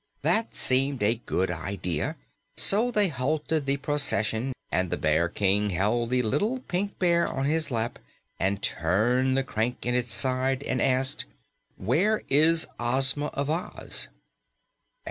[0.23, 2.15] That seemed a good idea,
[2.57, 7.45] so they halted the procession, and the Bear King held the little Pink Bear on
[7.45, 7.99] his lap
[8.39, 11.25] and turned the crank in its side and asked,
[11.77, 14.07] "Where is Ozma of Oz?"